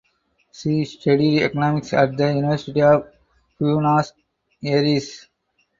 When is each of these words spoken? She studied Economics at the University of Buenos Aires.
She 0.51 0.83
studied 0.85 1.43
Economics 1.43 1.93
at 1.93 2.17
the 2.17 2.29
University 2.33 2.81
of 2.81 3.05
Buenos 3.59 4.13
Aires. 4.63 5.27